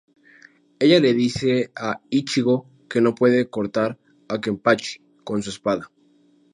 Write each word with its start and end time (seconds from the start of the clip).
Ella 0.79 0.99
le 0.99 1.13
dice 1.13 1.71
a 1.75 2.01
Ichigo 2.09 2.65
que 2.89 3.01
no 3.01 3.13
puede 3.13 3.47
cortar 3.51 3.99
a 4.29 4.41
Kenpachi 4.41 4.99
con 5.23 5.43
su 5.43 5.51
espada. 5.51 5.91